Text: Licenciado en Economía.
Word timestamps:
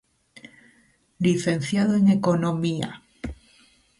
Licenciado 1.25 1.93
en 1.99 2.05
Economía. 2.17 2.89